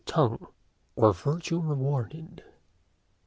[0.07, 0.47] TUNG;
[0.95, 2.43] OR, VIRTUE REWARDED.